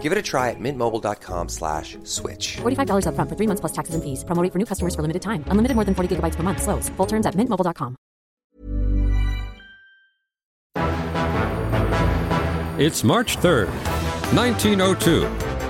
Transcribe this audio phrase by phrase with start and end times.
[0.00, 2.56] Give it a try at mintmobile.com slash switch.
[2.62, 4.24] $45 upfront for three months plus taxes and fees.
[4.24, 5.44] Promo rate for new customers for limited time.
[5.48, 6.62] Unlimited more than 40 gigabytes per month.
[6.62, 6.88] Slows.
[6.96, 7.96] Full terms at mintmobile.com.
[12.80, 13.68] It's March 3rd,
[14.34, 15.26] 1902,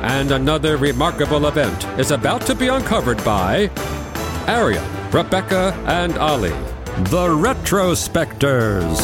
[0.07, 3.69] and another remarkable event is about to be uncovered by
[4.47, 6.55] Arion, Rebecca, and Olly,
[7.11, 9.01] the Retrospectors.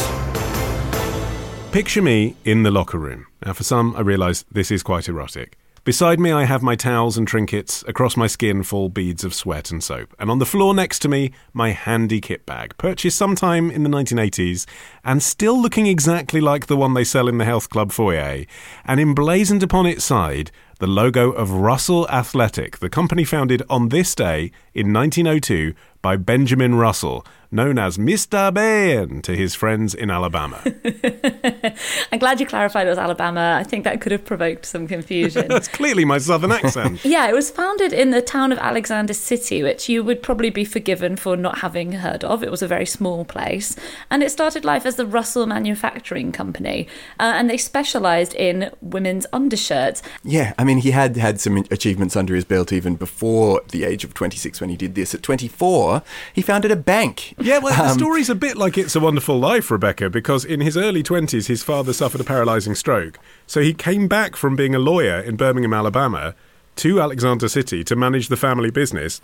[1.73, 3.26] Picture me in the locker room.
[3.45, 5.57] Now, for some, I realise this is quite erotic.
[5.87, 7.81] Beside me, I have my towels and trinkets.
[7.87, 10.13] Across my skin fall beads of sweat and soap.
[10.19, 13.89] And on the floor next to me, my handy kit bag, purchased sometime in the
[13.89, 14.65] 1980s
[15.05, 18.43] and still looking exactly like the one they sell in the health club foyer.
[18.83, 24.13] And emblazoned upon its side, the logo of Russell Athletic, the company founded on this
[24.13, 28.53] day in 1902 by Benjamin Russell, known as Mr.
[28.53, 30.61] Ben to his friends in Alabama.
[32.11, 33.57] I'm glad you clarified it was Alabama.
[33.59, 35.47] I think that could have provoked some confusion.
[35.49, 37.03] That's clearly my southern accent.
[37.05, 40.65] yeah, it was founded in the town of Alexander City, which you would probably be
[40.65, 42.43] forgiven for not having heard of.
[42.43, 43.75] It was a very small place.
[44.09, 46.87] And it started life as the Russell Manufacturing Company.
[47.19, 50.03] Uh, and they specialised in women's undershirts.
[50.23, 54.03] Yeah, I mean, he had had some achievements under his belt even before the age
[54.03, 55.15] of 26 when he did this.
[55.15, 56.01] At 24,
[56.33, 57.35] he founded a bank.
[57.39, 60.59] Yeah, well, the Um, story's a bit like It's a Wonderful Life, Rebecca, because in
[60.59, 63.19] his early 20s, his father suffered a paralysing stroke.
[63.45, 66.33] So he came back from being a lawyer in Birmingham, Alabama,
[66.77, 69.21] to Alexander City to manage the family business.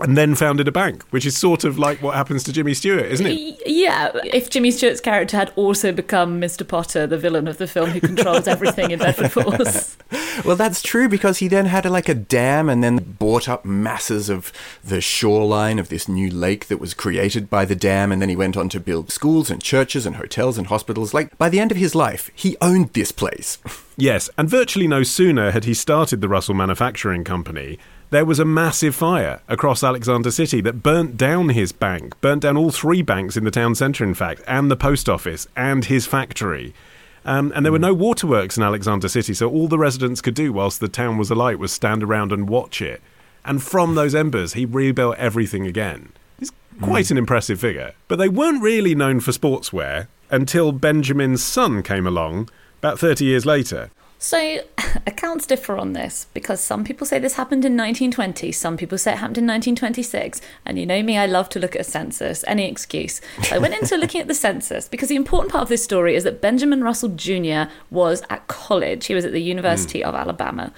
[0.00, 3.06] And then founded a bank, which is sort of like what happens to Jimmy Stewart,
[3.06, 3.62] isn't it?
[3.64, 6.66] Yeah, if Jimmy Stewart's character had also become Mr.
[6.66, 9.96] Potter, the villain of the film who controls everything in Bedford Falls.
[10.44, 13.64] Well, that's true because he then had a, like a dam and then bought up
[13.64, 14.52] masses of
[14.82, 18.10] the shoreline of this new lake that was created by the dam.
[18.10, 21.14] And then he went on to build schools and churches and hotels and hospitals.
[21.14, 23.58] Like by the end of his life, he owned this place.
[23.96, 27.78] Yes, and virtually no sooner had he started the Russell Manufacturing Company,
[28.14, 32.56] there was a massive fire across Alexander City that burnt down his bank, burnt down
[32.56, 36.06] all three banks in the town centre, in fact, and the post office and his
[36.06, 36.72] factory.
[37.24, 37.86] Um, and there were hmm.
[37.86, 41.30] no waterworks in Alexander City, so all the residents could do whilst the town was
[41.30, 43.02] alight was stand around and watch it.
[43.44, 43.96] And from hmm.
[43.96, 46.12] those embers, he rebuilt everything again.
[46.38, 46.84] He's hmm.
[46.84, 47.94] quite an impressive figure.
[48.06, 52.48] But they weren't really known for sportswear until Benjamin's son came along
[52.78, 53.90] about 30 years later.
[54.18, 54.60] So,
[55.06, 59.12] accounts differ on this because some people say this happened in 1920, some people say
[59.12, 60.40] it happened in 1926.
[60.64, 63.20] And you know me, I love to look at a census, any excuse.
[63.42, 66.14] So I went into looking at the census because the important part of this story
[66.14, 67.64] is that Benjamin Russell Jr.
[67.90, 70.08] was at college, he was at the University hmm.
[70.08, 70.72] of Alabama.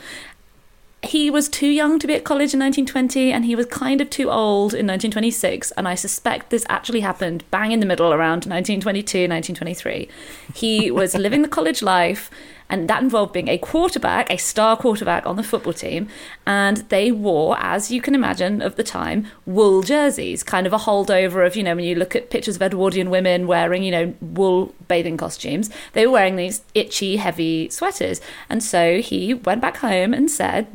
[1.03, 4.11] He was too young to be at college in 1920 and he was kind of
[4.11, 5.71] too old in 1926.
[5.73, 10.09] And I suspect this actually happened bang in the middle around 1922, 1923.
[10.55, 12.29] He was living the college life
[12.69, 16.09] and that involved being a quarterback, a star quarterback on the football team,
[16.47, 20.79] and they wore, as you can imagine of the time, wool jerseys, kind of a
[20.79, 24.15] holdover of, you know, when you look at pictures of Edwardian women wearing, you know,
[24.21, 28.21] wool bathing costumes, they were wearing these itchy, heavy sweaters.
[28.49, 30.67] And so he went back home and said,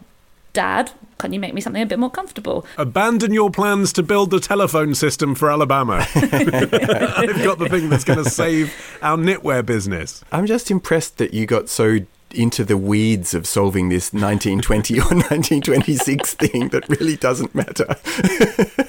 [0.54, 2.66] Dad, can you make me something a bit more comfortable?
[2.78, 6.06] Abandon your plans to build the telephone system for Alabama.
[6.16, 10.24] I've got the thing that's going to save our knitwear business.
[10.32, 12.00] I'm just impressed that you got so
[12.34, 17.86] into the weeds of solving this 1920 or 1926 thing that really doesn't matter.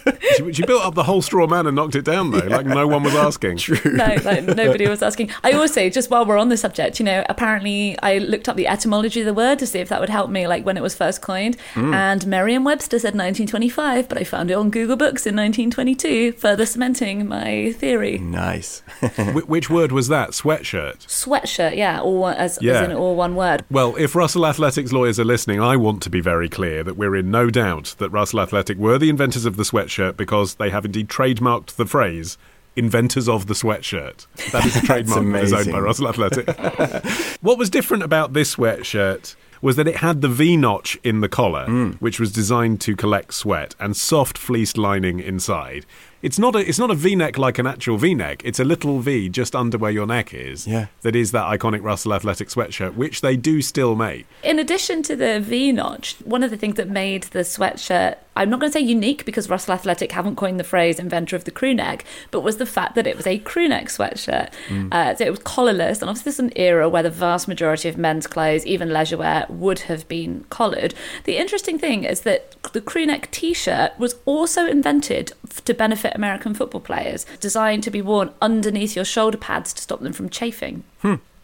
[0.36, 2.86] She, she built up the whole straw man and knocked it down, though, like no
[2.86, 3.56] one was asking.
[3.62, 3.92] True.
[3.92, 5.30] no, like nobody was asking.
[5.42, 8.56] I also, say, just while we're on the subject, you know, apparently I looked up
[8.56, 10.82] the etymology of the word to see if that would help me, like when it
[10.82, 11.56] was first coined.
[11.74, 11.94] Hmm.
[11.94, 17.26] And Merriam-Webster said 1925, but I found it on Google Books in 1922, further cementing
[17.26, 18.18] my theory.
[18.18, 18.80] Nice.
[19.00, 20.30] Wh- which word was that?
[20.30, 21.06] Sweatshirt.
[21.06, 22.80] Sweatshirt, yeah, all as, Yeah.
[22.82, 23.64] as in all one word.
[23.70, 27.16] Well, if Russell Athletics lawyers are listening, I want to be very clear that we're
[27.16, 30.84] in no doubt that Russell Athletic were the inventors of the sweatshirt because they have
[30.84, 32.38] indeed trademarked the phrase
[32.76, 34.26] inventors of the sweatshirt.
[34.52, 35.80] That is a trademark that is owned by.
[35.80, 36.46] Russell Athletic.
[37.40, 41.28] what was different about this sweatshirt was that it had the V notch in the
[41.28, 41.96] collar, mm.
[41.96, 45.84] which was designed to collect sweat, and soft fleeced lining inside.
[46.22, 48.42] It's not a it's not a V neck like an actual V neck.
[48.44, 50.66] It's a little V just under where your neck is.
[50.66, 50.86] Yeah.
[51.02, 54.26] That is that iconic Russell Athletic sweatshirt, which they do still make.
[54.42, 58.48] In addition to the V notch, one of the things that made the sweatshirt I'm
[58.48, 61.50] not going to say unique because Russell Athletic haven't coined the phrase inventor of the
[61.50, 64.52] crew neck, but was the fact that it was a crew neck sweatshirt.
[64.90, 67.88] Uh, so it was collarless, and obviously this is an era where the vast majority
[67.88, 70.94] of men's clothes, even leisure wear, would have been collared.
[71.24, 75.32] The interesting thing is that the crew neck t shirt was also invented
[75.64, 80.00] to benefit American football players, designed to be worn underneath your shoulder pads to stop
[80.00, 80.84] them from chafing.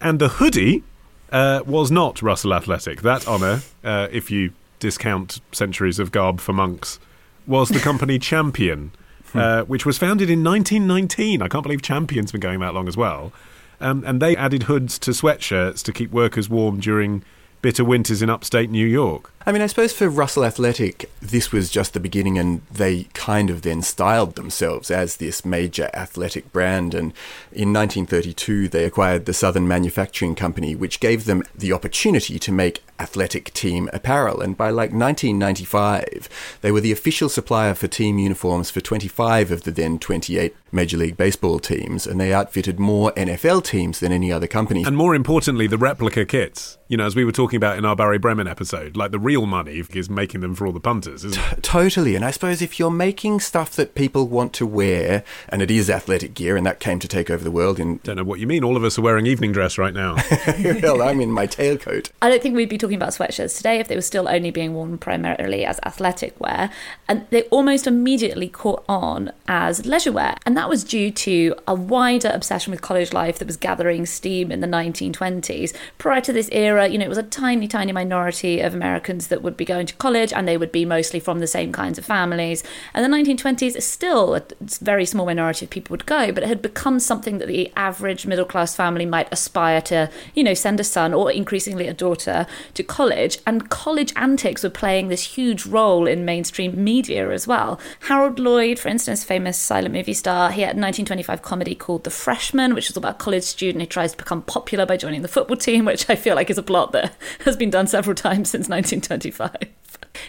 [0.01, 0.85] And the hoodie
[1.33, 3.03] uh, was not Russell Athletic.
[3.03, 6.99] That honour, uh, if you discount centuries of garb for monks,
[7.47, 8.93] was the company Champion,
[9.35, 11.43] uh, which was founded in 1919.
[11.43, 13.33] I can't believe Champion's been going that long as well.
[13.81, 17.23] Um, and they added hoods to sweatshirts to keep workers warm during
[17.63, 19.33] bitter winters in upstate New York.
[19.49, 23.49] I mean, I suppose for Russell Athletic, this was just the beginning, and they kind
[23.49, 26.93] of then styled themselves as this major athletic brand.
[26.93, 27.15] And
[27.51, 32.83] in 1932, they acquired the Southern Manufacturing Company, which gave them the opportunity to make
[33.01, 34.43] athletic team apparel.
[34.43, 39.63] And by like 1995, they were the official supplier for team uniforms for 25 of
[39.63, 44.31] the then 28 Major League Baseball teams, and they outfitted more NFL teams than any
[44.31, 44.85] other company.
[44.85, 46.79] And more importantly, the replica kits.
[46.89, 49.45] You know, as we were talking about in our Barry Bremen episode, like the real
[49.45, 51.63] money is making them for all the punters, isn't it?
[51.63, 52.17] Totally.
[52.17, 55.91] And I suppose if you're making stuff that people want to wear, and it is
[55.91, 58.01] athletic gear, and that came to take over the world in.
[58.05, 58.65] Don't know what you mean.
[58.65, 60.17] All of us are wearing evening dress right now.
[60.83, 62.11] well, I'm in my tailcoat.
[62.23, 64.75] I don't think we'd be talking about sweatshirts today if they were still only being
[64.75, 66.71] worn primarily as athletic wear.
[67.07, 70.37] And they almost immediately caught on as leisure wear.
[70.45, 74.51] And that was due to a wider obsession with college life that was gathering steam
[74.51, 75.73] in the 1920s.
[75.99, 79.41] Prior to this era, you know, it was a tiny, tiny minority of Americans that
[79.41, 82.05] would be going to college and they would be mostly from the same kinds of
[82.05, 82.65] families.
[82.93, 84.43] And the 1920s, still a
[84.81, 88.27] very small minority of people would go, but it had become something that the average
[88.27, 92.49] middle class family might aspire to, you know, send a son or increasingly a daughter
[92.75, 93.39] to college.
[93.47, 97.79] And college antics were playing this huge role in mainstream media as well.
[98.09, 102.11] Harold Lloyd, for instance, famous silent movie star, he had a 1925 comedy called The
[102.11, 105.29] Freshman, which is about a college student who tries to become popular by joining the
[105.29, 107.15] football team, which I feel like is a plot that
[107.45, 109.69] has been done several times since 1925.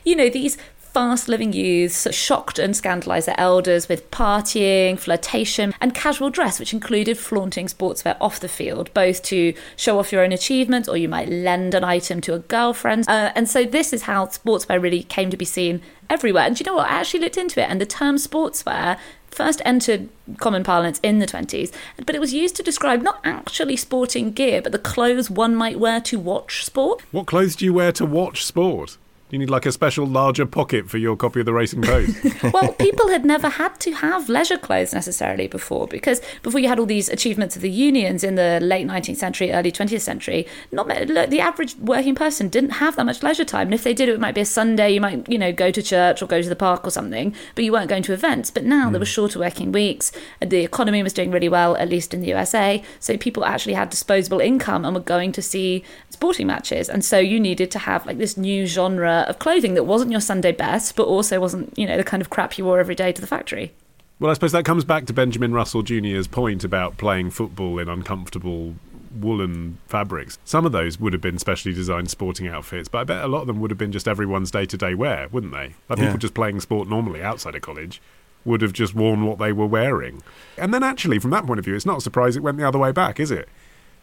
[0.03, 0.57] You know, these
[0.93, 6.73] fast living youths shocked and scandalised their elders with partying, flirtation, and casual dress, which
[6.73, 11.07] included flaunting sportswear off the field, both to show off your own achievements or you
[11.07, 13.07] might lend an item to a girlfriend.
[13.07, 16.43] Uh, and so, this is how sportswear really came to be seen everywhere.
[16.43, 16.89] And you know what?
[16.89, 18.97] I actually looked into it, and the term sportswear
[19.31, 21.71] first entered common parlance in the 20s,
[22.05, 25.79] but it was used to describe not actually sporting gear, but the clothes one might
[25.79, 27.01] wear to watch sport.
[27.11, 28.97] what clothes do you wear to watch sport?
[29.29, 32.17] Do you need like a special larger pocket for your copy of the Racing Post?
[32.51, 36.79] well, people had never had to have leisure clothes necessarily before because before you had
[36.79, 40.87] all these achievements of the unions in the late 19th century, early 20th century, not
[40.87, 43.67] look, the average working person didn't have that much leisure time.
[43.67, 44.89] And if they did, it might be a Sunday.
[44.93, 47.63] You might, you know, go to church or go to the park or something, but
[47.63, 48.49] you weren't going to events.
[48.49, 49.01] But now there hmm.
[49.01, 50.11] were shorter working weeks.
[50.41, 52.81] and The economy was doing really well, at least in the USA.
[52.99, 56.89] So people actually had disposable income and were going to see sporting matches.
[56.89, 60.21] And so you needed to have like this new genre of clothing that wasn't your
[60.21, 63.11] Sunday best, but also wasn't, you know, the kind of crap you wore every day
[63.11, 63.71] to the factory.
[64.19, 67.87] well, I suppose that comes back to Benjamin Russell Jr.'s point about playing football in
[67.89, 68.75] uncomfortable
[69.19, 70.37] woolen fabrics.
[70.45, 73.41] Some of those would have been specially designed sporting outfits, but I bet a lot
[73.41, 75.73] of them would have been just everyone's day to day wear, wouldn't they?
[75.89, 76.05] Like Yeah.
[76.05, 78.01] people just playing sport normally outside of college
[78.45, 80.21] would have just worn what they were wearing.
[80.57, 82.67] And then actually, from that point of view, it's not a surprise it went the
[82.67, 83.49] other way back, is it?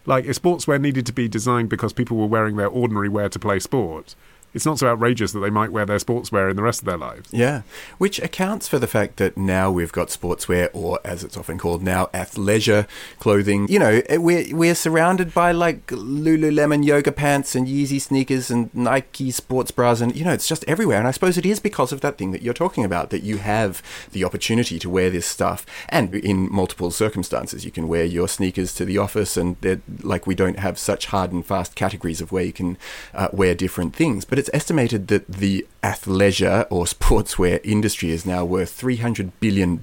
[0.04, 3.38] Like, if sportswear needed to be designed because people were wearing their ordinary wear to
[3.38, 4.14] play sport,
[4.54, 6.96] it's not so outrageous that they might wear their sportswear in the rest of their
[6.96, 7.28] lives.
[7.32, 7.62] Yeah,
[7.98, 11.82] which accounts for the fact that now we've got sportswear, or as it's often called
[11.82, 12.86] now, athleisure
[13.18, 13.68] clothing.
[13.68, 18.74] You know, eh, we're we're surrounded by like Lululemon yoga pants and Yeezy sneakers and
[18.74, 20.98] Nike sports bras, and you know, it's just everywhere.
[20.98, 23.38] And I suppose it is because of that thing that you're talking about that you
[23.38, 28.28] have the opportunity to wear this stuff, and in multiple circumstances, you can wear your
[28.28, 29.56] sneakers to the office, and
[30.02, 32.78] like we don't have such hard and fast categories of where you can
[33.14, 38.44] uh, wear different things, but it's estimated that the athleisure or sportswear industry is now
[38.44, 39.80] worth $300 billion.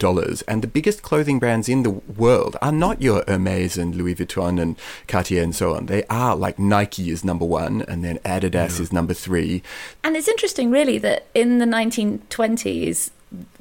[0.48, 4.62] And the biggest clothing brands in the world are not your Hermes and Louis Vuitton
[4.62, 4.76] and
[5.08, 5.86] Cartier and so on.
[5.86, 9.64] They are like Nike is number one, and then Adidas is number three.
[10.04, 13.12] And it's interesting, really, that in the 1920s,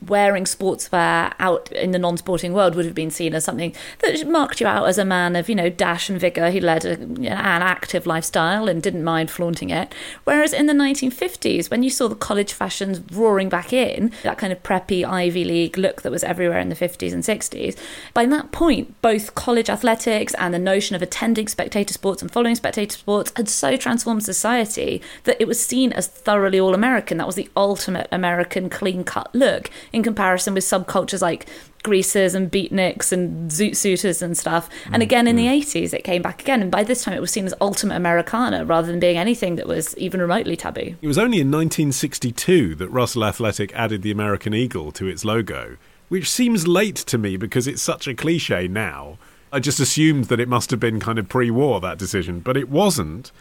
[0.07, 4.61] wearing sportswear out in the non-sporting world would have been seen as something that marked
[4.61, 6.50] you out as a man of you know dash and vigor.
[6.50, 9.95] Who led a, an active lifestyle and didn't mind flaunting it.
[10.25, 14.52] Whereas in the 1950s when you saw the college fashions roaring back in that kind
[14.52, 17.76] of preppy ivy league look that was everywhere in the 50s and 60s
[18.14, 22.55] by that point both college athletics and the notion of attending spectator sports and following
[22.55, 27.19] spectator sports had so transformed society that it was seen as thoroughly all American.
[27.19, 29.62] That was the ultimate American clean cut look
[29.92, 31.47] in comparison with subcultures like
[31.83, 34.69] greasers and beatniks and zoot suiters and stuff.
[34.87, 36.62] And mm, again in the 80s, it came back again.
[36.62, 39.66] And by this time, it was seen as ultimate Americana rather than being anything that
[39.66, 40.95] was even remotely taboo.
[41.00, 45.76] It was only in 1962 that Russell Athletic added the American Eagle to its logo,
[46.09, 49.19] which seems late to me because it's such a cliche now.
[49.52, 52.57] I just assumed that it must have been kind of pre war, that decision, but
[52.57, 53.33] it wasn't.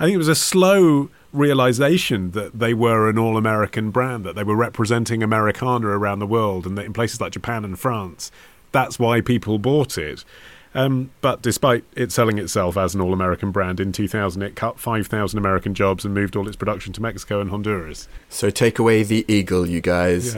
[0.00, 4.34] I think it was a slow realization that they were an all American brand, that
[4.34, 8.30] they were representing Americana around the world, and that in places like Japan and France,
[8.72, 10.24] that's why people bought it.
[10.72, 14.78] Um, but despite it selling itself as an all American brand in 2000, it cut
[14.78, 18.06] 5,000 American jobs and moved all its production to Mexico and Honduras.
[18.28, 20.34] So take away the eagle, you guys.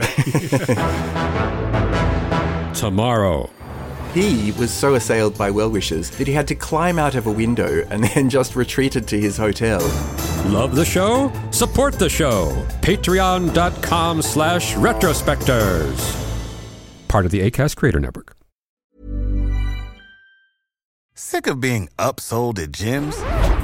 [2.79, 3.51] Tomorrow.
[4.13, 7.31] He was so assailed by well wishers that he had to climb out of a
[7.31, 9.79] window and then just retreated to his hotel.
[10.45, 11.31] Love the show?
[11.51, 12.51] Support the show.
[12.81, 16.19] Patreon.com slash retrospectors.
[17.07, 18.35] Part of the ACAST Creator Network.
[21.15, 23.42] Sick of being upsold at gyms?